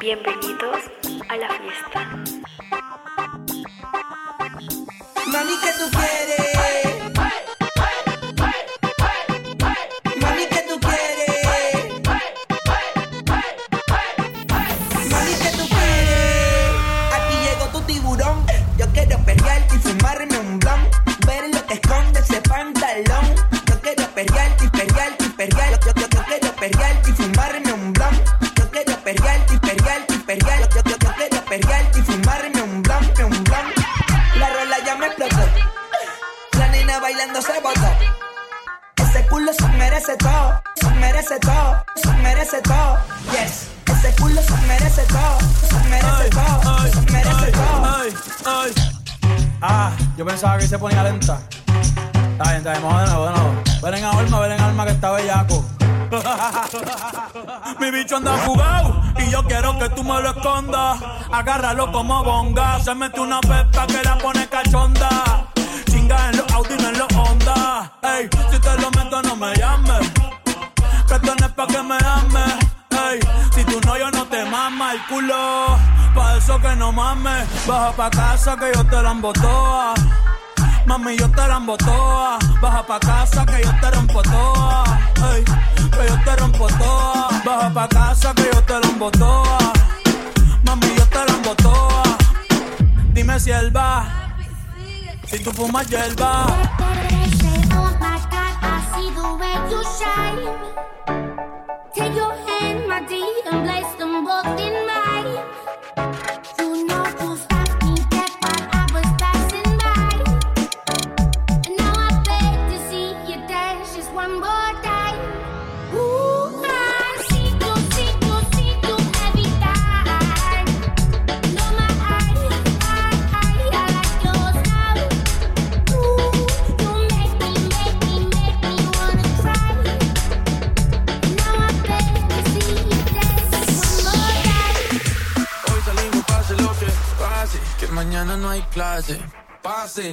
Bienvenidos 0.00 0.78
a 1.28 1.36
la 1.36 1.48
fiesta. 1.48 2.00
Mami, 5.26 5.54
¿qué 5.60 5.72
tú 5.76 5.90
quieres? 5.90 6.54
Mami, 10.20 10.46
¿qué 10.46 10.64
tú 10.68 10.78
quieres? 10.78 12.02
Mami, 15.10 15.34
¿qué 15.42 15.50
tú 15.56 15.68
quieres? 15.68 16.72
Aquí 17.12 17.36
llegó 17.42 17.66
tu 17.72 17.80
tiburón. 17.82 18.46
Yo 18.78 18.86
quiero 18.92 19.18
perrearte 19.24 19.74
y 19.74 19.78
fumarme 19.78 20.38
un 20.38 20.60
blunt. 20.60 20.94
Ver 21.26 21.52
lo 21.52 21.66
que 21.66 21.74
esconde 21.74 22.20
ese 22.20 22.40
pantalón. 22.42 23.34
Yo 23.66 23.80
quiero 23.80 24.06
perrearte 24.14 24.64
y 24.64 24.68
perrearte 24.68 25.24
y 25.24 25.28
perrear. 25.30 25.80
Yo, 25.84 25.92
quiero 25.92 26.54
perrearte 26.54 27.10
y 27.10 27.12
fumarme 27.14 27.72
un 27.72 27.87
bailando 37.38 37.42
se 37.42 37.60
botó. 37.60 37.88
Ese 38.96 39.26
culo 39.26 39.52
se 39.52 39.68
merece 39.68 40.16
todo, 40.16 40.60
se 40.74 40.90
merece 40.90 41.38
todo, 41.38 41.84
se 41.96 42.12
merece 42.14 42.60
todo. 42.62 42.98
Yes. 43.30 43.68
Ese 43.86 44.14
culo 44.20 44.42
se 44.42 44.56
merece 44.66 45.02
todo, 45.02 45.38
se 45.68 45.88
merece 45.88 46.30
todo, 46.30 46.78
se 46.88 47.12
merece 47.12 47.52
todo. 47.52 47.98
Ah, 49.60 49.92
yo 50.16 50.24
pensaba 50.24 50.58
que 50.58 50.68
se 50.68 50.78
ponía 50.78 51.02
lenta. 51.02 51.40
Está 52.32 52.44
bien, 52.44 52.56
está 52.58 52.70
bien, 52.72 52.82
vamos 52.82 53.00
de 53.00 53.06
nuevo, 53.08 53.26
de 53.26 53.32
nuevo. 53.32 53.62
Ven 53.82 53.94
en 53.94 54.04
alma, 54.04 54.40
ven 54.40 54.52
en 54.52 54.60
alma 54.60 54.84
que 54.84 54.92
está 54.92 55.10
bellaco. 55.12 55.64
Mi 57.80 57.90
bicho 57.90 58.16
anda 58.16 58.38
jugado 58.46 59.02
y 59.18 59.30
yo 59.30 59.44
quiero 59.44 59.78
que 59.78 59.88
tú 59.90 60.02
me 60.02 60.20
lo 60.22 60.30
escondas. 60.30 60.98
Agárralo 61.32 61.92
como 61.92 62.24
bonga. 62.24 62.80
Se 62.80 62.94
mete 62.94 63.20
una 63.20 63.40
pepa 63.40 63.86
que 63.86 64.02
la 64.02 64.16
pone 64.18 64.48
cachonda. 64.48 65.47
Chinga 65.90 66.30
en 66.30 66.36
los 66.38 66.52
Audi, 66.52 66.76
no 66.76 66.88
en 66.88 66.98
los 66.98 67.12
Honda. 67.14 67.92
Ey, 68.02 68.28
si 68.50 68.58
te 68.58 68.78
lo 68.80 68.90
meto, 68.90 69.22
no 69.22 69.36
me 69.36 69.54
llames. 69.54 70.10
Que 71.08 71.14
es 71.14 71.52
pa' 71.52 71.66
que 71.66 71.82
me 71.82 71.96
ames. 71.96 72.54
Ey, 72.90 73.18
si 73.54 73.64
tú 73.64 73.80
no, 73.86 73.96
yo 73.96 74.10
no 74.10 74.26
te 74.26 74.44
mama 74.44 74.92
el 74.92 75.02
culo. 75.06 75.78
Pa' 76.14 76.36
eso 76.36 76.60
que 76.60 76.76
no 76.76 76.92
mames. 76.92 77.48
Baja 77.66 77.92
pa' 77.92 78.10
casa 78.10 78.56
que 78.56 78.70
yo 78.74 78.84
te 78.84 79.02
la 79.02 79.12
embotoa. 79.12 79.94
Mami, 80.86 81.16
yo 81.16 81.30
te 81.30 81.48
la 81.48 81.56
embotoa. 81.56 82.38
Baja 82.60 82.86
pa' 82.86 83.00
casa 83.00 83.46
que 83.46 83.62
yo 83.64 83.70
te 83.80 83.90
rompo 83.90 84.22
toa. 84.22 84.84
Ey, 85.32 85.44
que 85.44 86.08
yo 86.08 86.18
te 86.24 86.36
rompo 86.36 86.66
toa. 86.66 87.28
Baja 87.44 87.70
pa' 87.72 87.88
casa 87.88 88.34
que 88.34 88.50
yo 88.52 88.62
te 88.64 88.80
la 88.80 88.86
embotoa. 88.86 89.58
Mami, 90.62 90.94
yo 90.94 91.06
te 91.06 91.24
la 91.26 91.32
embotoa. 91.32 92.02
Dime 93.14 93.40
si 93.40 93.50
él 93.50 93.74
va. 93.74 94.27
Si 95.30 95.38
tú 95.40 95.52
fumas 95.52 95.86
hierba. 95.88 96.46
I 98.60 98.80
see 98.94 99.10
the 99.14 99.28
way 99.36 99.56
you 99.70 99.82
shine. 99.84 101.17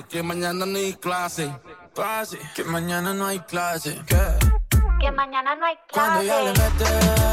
Que 0.09 0.23
mañana 0.23 0.65
no 0.65 0.77
hay 0.77 0.93
clase. 0.95 1.55
Pase, 1.93 2.39
que 2.55 2.63
mañana 2.63 3.13
no 3.13 3.27
hay 3.27 3.39
clase. 3.41 4.01
Que 4.07 4.17
Que 4.99 5.11
mañana 5.11 5.55
no 5.55 5.63
hay 5.63 5.75
cuando 5.91 6.23
ya 6.23 6.41
le 6.41 6.53
clase. 6.53 7.24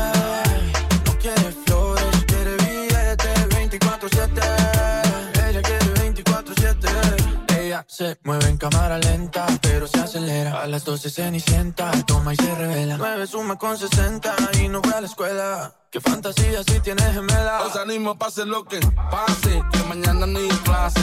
Se 7.93 8.19
mueve 8.25 8.49
en 8.49 8.57
cámara 8.57 8.97
lenta, 8.97 9.45
pero 9.61 9.87
se 9.87 10.01
acelera. 10.01 10.63
A 10.63 10.67
las 10.67 10.83
12 10.87 11.11
cenicienta, 11.11 11.91
toma 12.07 12.33
y 12.33 12.37
se 12.37 12.55
revela. 12.55 12.97
9 12.97 13.27
suma 13.27 13.59
con 13.59 13.77
60 13.77 14.35
y 14.63 14.69
no 14.69 14.81
fue 14.83 14.95
a 14.95 15.03
la 15.03 15.07
escuela. 15.07 15.75
Qué 15.91 16.01
fantasía 16.01 16.63
si 16.63 16.81
tienes 16.81 17.13
gemela. 17.13 17.61
Os 17.67 17.77
animo, 17.77 18.17
pase 18.17 18.47
lo 18.47 18.65
que 18.65 18.81
pase, 19.11 19.63
que 19.73 19.83
mañana 19.91 20.27
ni 20.27 20.49
clase. 20.65 21.01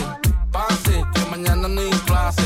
Pase, 0.52 1.04
que 1.14 1.26
mañana 1.30 1.68
ni 1.68 1.92
clase. 2.08 2.42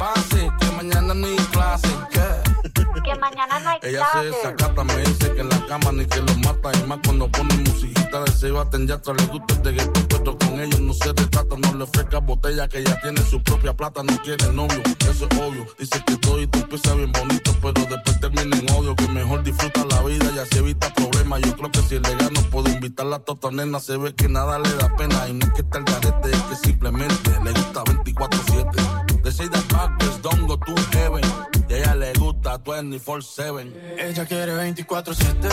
Pase, 0.00 0.50
que 0.58 0.66
mañana 0.72 1.12
ni 1.12 1.36
clase. 1.52 1.88
¿Qué? 2.10 2.20
Que 3.04 3.14
mañana 3.18 3.58
no 3.60 3.68
hay 3.70 3.78
Ella 3.82 4.04
se 4.06 4.10
clase. 4.12 4.26
desacata, 4.30 4.84
me 4.84 4.96
dice 4.96 5.32
que 5.34 5.40
en 5.40 5.48
la 5.50 5.66
cama 5.66 5.92
ni 5.92 6.06
que 6.06 6.20
lo 6.20 6.34
mata. 6.38 6.70
Y 6.78 6.86
más 6.86 6.98
cuando 7.04 7.30
pone 7.30 7.54
musiquita 7.56 8.22
de 8.22 8.32
se 8.32 8.50
baten 8.50 8.86
ya 8.86 8.94
atrás 8.94 9.16
le 9.20 9.26
gusta 9.26 9.54
el 9.68 9.76
de 9.76 9.86
puesto 10.08 10.38
con 10.38 10.58
ellos. 10.60 10.80
No 10.80 10.94
se 10.94 11.08
retrata, 11.08 11.54
no 11.56 11.74
le 11.74 11.84
ofrezca 11.84 12.18
botella 12.20 12.66
que 12.68 12.78
ella 12.78 12.98
tiene 13.02 13.20
su 13.22 13.42
propia 13.42 13.74
plata, 13.76 14.02
no 14.02 14.16
quiere 14.22 14.50
novio. 14.54 14.82
Eso 15.00 15.26
es 15.30 15.38
obvio. 15.38 15.66
Dice 15.78 16.02
que 16.06 16.16
todo 16.16 16.40
y 16.40 16.46
tú 16.46 16.60
empieza 16.60 16.94
bien 16.94 17.12
bonito, 17.12 17.52
pero 17.60 17.84
después 17.84 18.20
termina 18.20 18.56
en 18.56 18.70
odio. 18.72 18.96
Que 18.96 19.08
mejor 19.08 19.42
disfruta 19.42 19.84
la 19.84 20.02
vida 20.02 20.30
y 20.34 20.38
así 20.38 20.58
evita 20.58 20.92
problemas. 20.94 21.42
Yo 21.42 21.54
creo 21.56 21.70
que 21.70 21.82
si 21.82 21.98
le 21.98 22.14
gano 22.16 22.40
puedo 22.50 22.70
invitarla 22.70 23.16
a 23.16 23.20
tota 23.20 23.50
nena. 23.50 23.78
Se 23.80 23.98
ve 23.98 24.14
que 24.14 24.28
nada 24.28 24.58
le 24.58 24.72
da 24.74 24.94
pena. 24.96 25.28
Y 25.28 25.34
no 25.34 25.44
es 25.46 25.52
que 25.52 25.60
está 25.60 25.78
el 25.78 25.84
garete, 25.84 26.30
es 26.30 26.42
que 26.42 26.56
simplemente 26.56 27.30
le 27.44 27.52
gusta 27.52 27.84
24-7. 27.84 29.09
They 29.22 29.30
say 29.30 29.48
that 29.48 29.68
backwards 29.68 30.18
don't 30.22 30.46
go 30.46 30.56
to 30.56 30.74
heaven. 30.98 31.22
Y 31.68 31.74
a 31.74 31.78
ella 31.78 31.94
le 31.94 32.12
gusta 32.14 32.58
24-7. 32.62 33.72
Ella 33.98 34.26
quiere 34.26 34.54
24-7. 34.56 35.48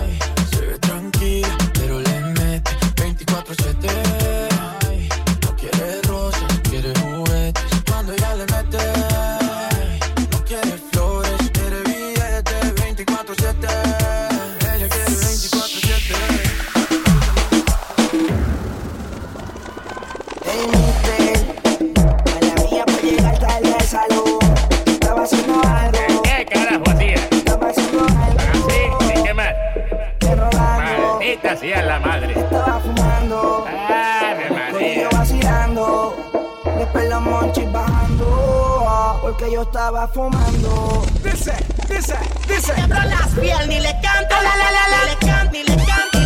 Ay, 0.00 0.18
Se 0.50 0.60
ve 0.66 0.78
tranquila, 0.78 1.56
pero 1.74 1.98
le 2.00 2.20
mete 2.34 2.70
24-7. 2.96 4.17
Sea 31.58 31.82
la 31.82 31.98
madre. 32.00 32.32
estaba 32.38 32.80
fumando. 32.80 33.66
Ave 33.66 34.50
María. 34.50 35.08
vacilando. 35.10 36.16
Después 36.78 37.08
los 37.08 37.20
monchis 37.22 37.72
bajando. 37.72 39.18
Porque 39.20 39.52
yo 39.52 39.62
estaba 39.62 40.06
fumando. 40.08 41.04
Dice, 41.24 41.52
dice, 41.88 42.16
dice. 42.46 42.72
Quebro 42.74 43.02
las 43.02 43.28
piel, 43.38 43.68
ni 43.68 43.80
le 43.80 43.92
canto, 44.00 44.34
la 44.36 44.56
la 44.56 44.70
la 44.76 44.88
la, 44.88 45.04
ni 45.04 45.10
le 45.10 45.26
canto, 45.26 45.52
ni 45.52 45.64
le 45.64 45.76
canto, 45.76 46.17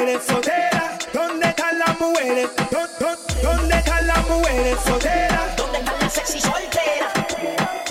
mujeres 0.00 0.22
solteras? 0.26 0.98
¿Dónde 1.12 1.48
están 1.48 1.78
las 1.78 2.00
mujeres? 2.00 2.48
¿Dó- 2.70 2.88
dó- 3.00 3.18
¿Dónde 3.42 3.76
están 3.76 4.06
las 4.06 4.28
mujeres 4.28 4.78
solteras? 4.86 5.56
¿Dónde 5.56 5.78
están 5.78 5.94
las 6.00 6.12
sexy 6.12 6.40
solteras? 6.40 7.12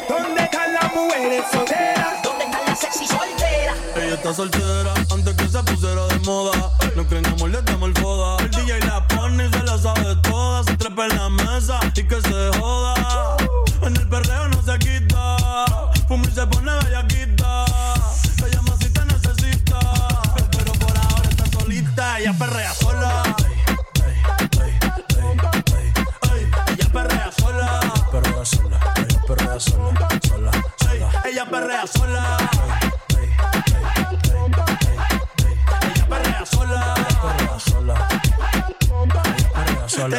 ¿Dónde 0.07 0.43
están 0.43 0.73
las 0.73 0.93
mujeres 0.95 1.43
solteras? 1.51 2.23
¿Dónde 2.23 2.45
están 2.45 2.65
las 2.65 2.79
sexy 2.79 3.05
solteras? 3.07 3.75
Ella 3.95 4.13
está 4.15 4.33
soltera 4.33 4.93
antes 5.11 5.35
que 5.35 5.47
se 5.47 5.63
pusiera 5.63 6.07
de 6.07 6.19
moda. 6.25 6.71
No 6.95 7.05
creen 7.07 7.25
amor, 7.27 7.49
le 7.51 7.61
damos 7.61 7.89
el 7.89 7.95
foda. 8.01 8.37
El 8.43 8.49
DJ 8.51 8.79
la 8.87 9.07
pone 9.07 9.45
y 9.45 9.51
se 9.51 9.63
la 9.63 9.77
sabe 9.77 10.15
toda. 10.23 10.63
Se 10.63 10.77
trepa 10.77 11.05
en 11.05 11.15
la 11.17 11.29
mesa 11.29 11.79
y 11.95 12.03
que 12.07 12.21
se 12.21 12.59
joda. 12.59 13.37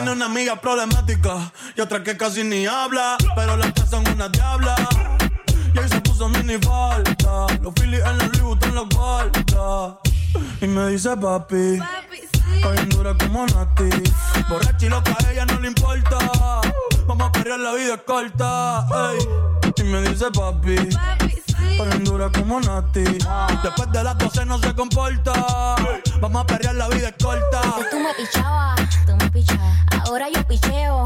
Tiene 0.00 0.12
una 0.12 0.24
amiga 0.24 0.58
problemática 0.58 1.52
y 1.76 1.80
otra 1.82 2.02
que 2.02 2.16
casi 2.16 2.42
ni 2.42 2.64
habla, 2.64 3.18
pero 3.36 3.54
las 3.58 3.74
tres 3.74 3.90
son 3.90 4.08
una 4.08 4.30
diabla. 4.30 4.74
Y 5.74 5.78
ahí 5.78 5.88
se 5.90 6.00
puso 6.00 6.26
mini 6.26 6.56
falta, 6.56 7.46
los 7.60 7.74
Phillies 7.74 8.02
en 8.06 8.16
la 8.16 8.24
Louis 8.28 8.40
Vuitton 8.40 8.74
los 8.76 8.88
guarda. 8.88 9.98
Y 10.62 10.66
me 10.68 10.88
dice 10.88 11.14
papi, 11.18 11.78
bien 12.72 12.88
dura 12.88 13.14
como 13.18 13.44
Nati. 13.44 13.90
Borracha 14.48 14.86
y 14.86 14.88
loca, 14.88 15.14
a 15.22 15.32
ella 15.32 15.44
no 15.44 15.60
le 15.60 15.68
importa. 15.68 16.18
Vamos 17.06 17.28
a 17.28 17.32
perrear, 17.32 17.60
la 17.60 17.74
vida 17.74 17.94
es 17.96 18.02
corta. 18.06 18.86
ey. 19.12 19.18
Y 19.76 19.82
me 19.82 20.00
dice 20.00 20.30
papi, 20.30 20.76
está 20.76 21.18
bien 21.84 22.04
dura 22.04 22.30
como 22.30 22.60
Nati. 22.60 23.04
Después 23.62 23.92
de 23.92 24.04
las 24.04 24.18
12 24.18 24.46
no 24.46 24.58
se 24.58 24.74
comporta. 24.74 25.76
Vamos 26.20 26.42
a 26.42 26.46
perrear, 26.46 26.74
la 26.74 26.88
vida 26.88 27.08
es 27.08 27.14
corta. 27.22 27.60
Antes 27.62 27.90
tú 27.90 27.98
me 27.98 28.14
pichabas, 28.14 28.80
tú 29.06 29.16
me 29.16 29.30
pichabas. 29.30 29.76
Ahora 30.06 30.26
yo 30.32 30.46
picheo. 30.46 31.04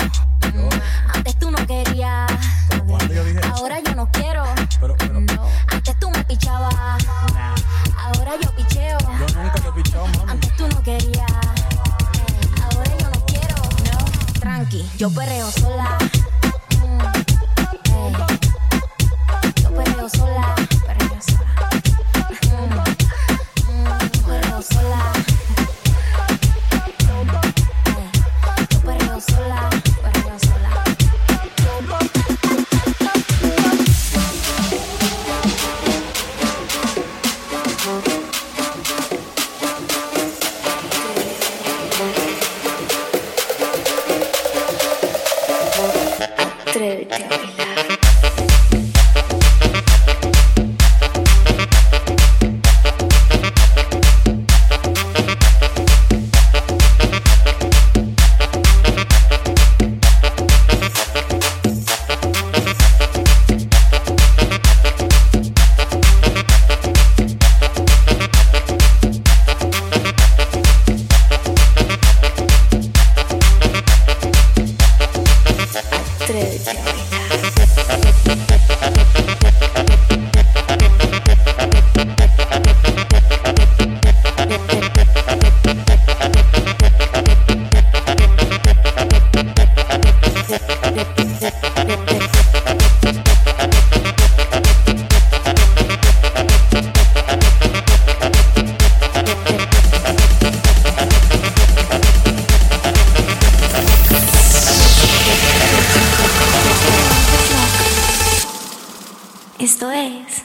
Esto 109.59 109.91
es 109.91 110.43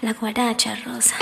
la 0.00 0.12
guaracha 0.14 0.74
rosa. 0.84 1.21